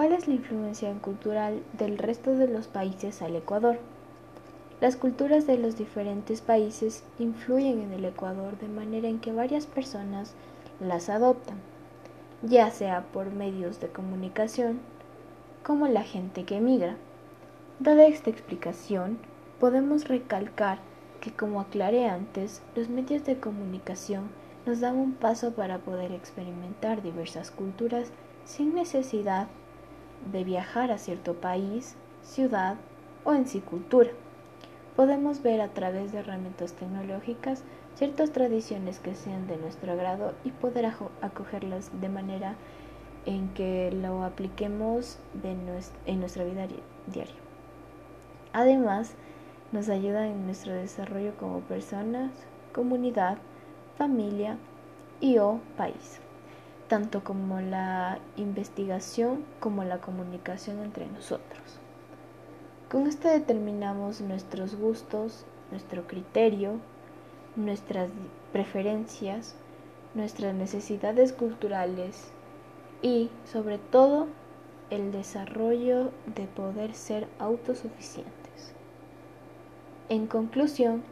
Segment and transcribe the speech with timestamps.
[0.00, 3.78] ¿Cuál es la influencia cultural del resto de los países al Ecuador?
[4.80, 9.66] Las culturas de los diferentes países influyen en el Ecuador de manera en que varias
[9.66, 10.32] personas
[10.80, 11.58] las adoptan,
[12.40, 14.80] ya sea por medios de comunicación,
[15.62, 16.96] como la gente que emigra.
[17.78, 19.18] Dada esta explicación,
[19.58, 20.78] podemos recalcar
[21.20, 24.30] que, como aclaré antes, los medios de comunicación
[24.64, 28.12] nos dan un paso para poder experimentar diversas culturas
[28.46, 29.48] sin necesidad
[30.32, 32.76] de viajar a cierto país, ciudad
[33.24, 34.10] o en sí cultura.
[34.96, 37.62] Podemos ver a través de herramientas tecnológicas
[37.94, 40.86] ciertas tradiciones que sean de nuestro agrado y poder
[41.20, 42.54] acogerlas de manera
[43.26, 45.18] en que lo apliquemos
[46.06, 46.66] en nuestra vida
[47.06, 47.34] diaria.
[48.52, 49.14] Además,
[49.72, 52.32] nos ayuda en nuestro desarrollo como personas,
[52.72, 53.38] comunidad,
[53.96, 54.56] familia
[55.20, 56.20] y o país
[56.90, 61.78] tanto como la investigación como la comunicación entre nosotros.
[62.90, 66.80] Con esto determinamos nuestros gustos, nuestro criterio,
[67.54, 68.10] nuestras
[68.52, 69.54] preferencias,
[70.14, 72.32] nuestras necesidades culturales
[73.02, 74.26] y, sobre todo,
[74.90, 78.74] el desarrollo de poder ser autosuficientes.
[80.08, 81.04] En conclusión,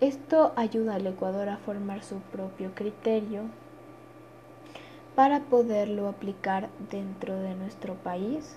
[0.00, 3.42] esto ayuda al Ecuador a formar su propio criterio,
[5.14, 8.56] para poderlo aplicar dentro de nuestro país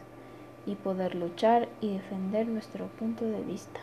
[0.65, 3.81] y poder luchar y defender nuestro punto de vista.